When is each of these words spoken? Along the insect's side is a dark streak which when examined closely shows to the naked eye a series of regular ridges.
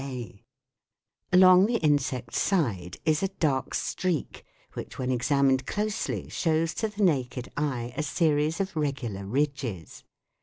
Along 1.31 1.67
the 1.67 1.75
insect's 1.77 2.39
side 2.39 2.97
is 3.05 3.21
a 3.21 3.27
dark 3.27 3.75
streak 3.75 4.43
which 4.73 4.97
when 4.97 5.11
examined 5.11 5.67
closely 5.67 6.27
shows 6.27 6.73
to 6.81 6.87
the 6.87 7.03
naked 7.03 7.49
eye 7.55 7.93
a 7.95 8.01
series 8.01 8.59
of 8.59 8.75
regular 8.75 9.27
ridges. 9.27 10.03